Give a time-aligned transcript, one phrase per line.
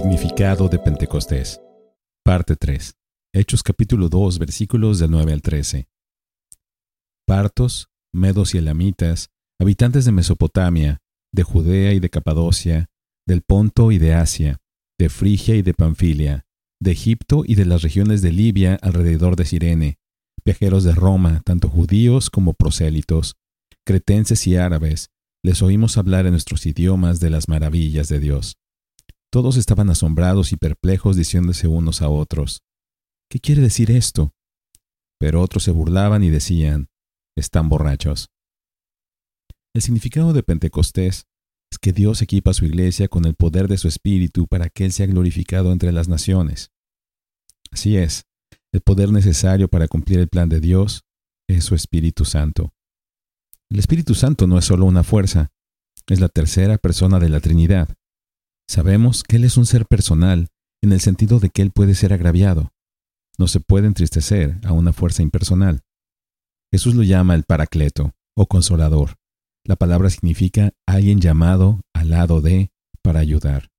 [0.00, 1.60] significado de Pentecostés.
[2.24, 2.94] Parte 3.
[3.34, 5.88] Hechos capítulo 2 versículos del 9 al 13.
[7.26, 9.28] Partos, medos y elamitas,
[9.60, 11.02] habitantes de Mesopotamia,
[11.34, 12.86] de Judea y de Capadocia,
[13.26, 14.56] del Ponto y de Asia,
[14.98, 16.46] de Frigia y de Panfilia,
[16.80, 19.98] de Egipto y de las regiones de Libia alrededor de Sirene,
[20.46, 23.36] viajeros de Roma, tanto judíos como prosélitos,
[23.84, 25.10] cretenses y árabes,
[25.44, 28.56] les oímos hablar en nuestros idiomas de las maravillas de Dios.
[29.32, 32.62] Todos estaban asombrados y perplejos diciéndose unos a otros,
[33.30, 34.32] ¿qué quiere decir esto?
[35.20, 36.88] Pero otros se burlaban y decían,
[37.36, 38.30] están borrachos.
[39.72, 41.26] El significado de Pentecostés
[41.70, 44.84] es que Dios equipa a su iglesia con el poder de su Espíritu para que
[44.84, 46.72] Él sea glorificado entre las naciones.
[47.70, 48.24] Así es,
[48.72, 51.04] el poder necesario para cumplir el plan de Dios
[51.48, 52.72] es su Espíritu Santo.
[53.70, 55.52] El Espíritu Santo no es solo una fuerza,
[56.08, 57.96] es la tercera persona de la Trinidad.
[58.70, 60.46] Sabemos que Él es un ser personal,
[60.80, 62.70] en el sentido de que Él puede ser agraviado.
[63.36, 65.80] No se puede entristecer a una fuerza impersonal.
[66.72, 69.16] Jesús lo llama el Paracleto, o Consolador.
[69.64, 72.70] La palabra significa alguien llamado al lado de
[73.02, 73.72] para ayudar.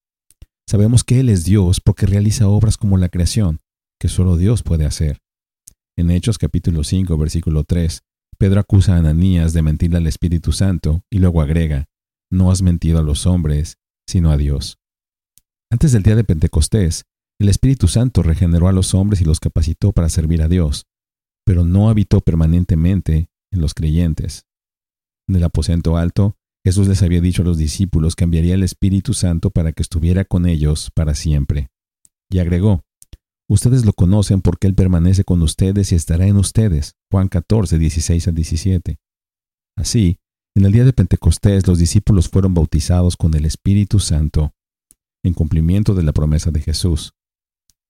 [0.68, 3.60] Sabemos que Él es Dios porque realiza obras como la creación,
[3.98, 5.20] que solo Dios puede hacer.
[5.98, 8.02] En Hechos capítulo 5, versículo 3,
[8.38, 11.86] Pedro acusa a Ananías de mentirle al Espíritu Santo y luego agrega,
[12.30, 14.81] no has mentido a los hombres, sino a Dios.
[15.72, 17.06] Antes del día de Pentecostés,
[17.40, 20.86] el Espíritu Santo regeneró a los hombres y los capacitó para servir a Dios,
[21.46, 24.46] pero no habitó permanentemente en los creyentes.
[25.30, 29.14] En el aposento alto, Jesús les había dicho a los discípulos que enviaría el Espíritu
[29.14, 31.70] Santo para que estuviera con ellos para siempre.
[32.30, 32.84] Y agregó,
[33.50, 36.96] Ustedes lo conocen porque Él permanece con ustedes y estará en ustedes.
[37.10, 38.98] Juan 14, 16 al 17.
[39.78, 40.20] Así,
[40.56, 44.54] en el día de Pentecostés los discípulos fueron bautizados con el Espíritu Santo,
[45.24, 47.14] en cumplimiento de la promesa de Jesús.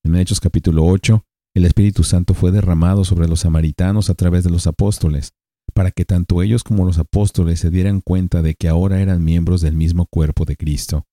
[0.03, 4.49] En Hechos capítulo 8, el Espíritu Santo fue derramado sobre los samaritanos a través de
[4.49, 5.33] los apóstoles,
[5.73, 9.61] para que tanto ellos como los apóstoles se dieran cuenta de que ahora eran miembros
[9.61, 11.05] del mismo cuerpo de Cristo.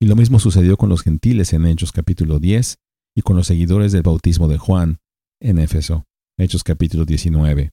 [0.00, 2.78] Y lo mismo sucedió con los gentiles en Hechos capítulo 10
[3.16, 5.00] y con los seguidores del bautismo de Juan
[5.40, 6.06] en Éfeso,
[6.38, 7.70] Hechos capítulo 19.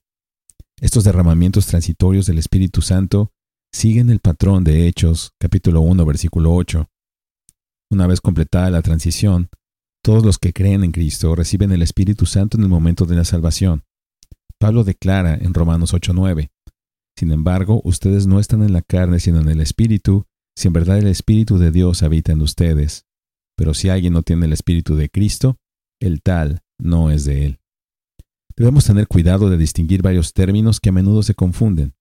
[0.80, 3.32] Estos derramamientos transitorios del Espíritu Santo
[3.72, 6.88] siguen el patrón de Hechos capítulo 1 versículo 8.
[7.90, 9.48] Una vez completada la transición,
[10.04, 13.24] todos los que creen en Cristo reciben el Espíritu Santo en el momento de la
[13.24, 13.84] salvación.
[14.58, 16.50] Pablo declara en Romanos 8:9,
[17.16, 20.26] Sin embargo, ustedes no están en la carne sino en el Espíritu,
[20.56, 23.06] si en verdad el Espíritu de Dios habita en ustedes.
[23.56, 25.56] Pero si alguien no tiene el Espíritu de Cristo,
[26.00, 27.60] el tal no es de él.
[28.56, 31.94] Debemos tener cuidado de distinguir varios términos que a menudo se confunden.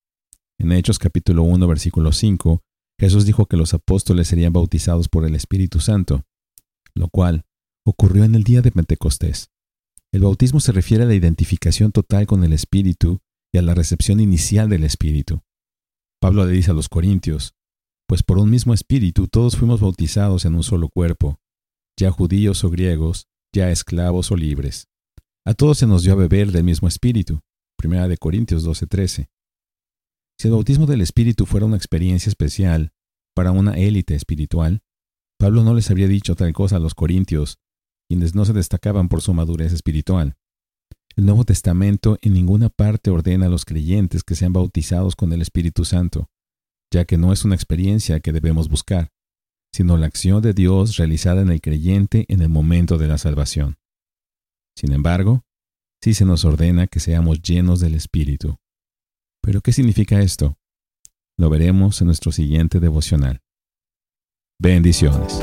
[0.60, 2.62] En Hechos capítulo 1 versículo 5,
[3.00, 6.26] Jesús dijo que los apóstoles serían bautizados por el Espíritu Santo,
[6.96, 7.46] lo cual
[7.86, 9.52] ocurrió en el día de Pentecostés.
[10.12, 13.20] El bautismo se refiere a la identificación total con el Espíritu
[13.54, 15.42] y a la recepción inicial del Espíritu.
[16.20, 17.54] Pablo le dice a los Corintios,
[18.08, 21.40] pues por un mismo Espíritu todos fuimos bautizados en un solo cuerpo,
[22.00, 24.88] ya judíos o griegos, ya esclavos o libres.
[25.46, 27.42] A todos se nos dio a beber del mismo Espíritu.
[27.78, 29.30] Primera de Corintios 12:13.
[30.40, 32.94] Si el bautismo del Espíritu fuera una experiencia especial
[33.36, 34.82] para una élite espiritual,
[35.40, 37.60] Pablo no les habría dicho tal cosa a los corintios,
[38.10, 40.36] quienes no se destacaban por su madurez espiritual.
[41.16, 45.42] El Nuevo Testamento en ninguna parte ordena a los creyentes que sean bautizados con el
[45.42, 46.30] Espíritu Santo,
[46.92, 49.12] ya que no es una experiencia que debemos buscar
[49.78, 53.78] sino la acción de Dios realizada en el creyente en el momento de la salvación.
[54.76, 55.44] Sin embargo,
[56.02, 58.58] sí se nos ordena que seamos llenos del Espíritu.
[59.42, 60.58] ¿Pero qué significa esto?
[61.38, 63.42] Lo veremos en nuestro siguiente devocional.
[64.60, 65.40] Bendiciones.